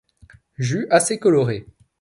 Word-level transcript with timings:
Jus 0.57 0.87
assez 0.89 1.19
coloré. 1.19 1.67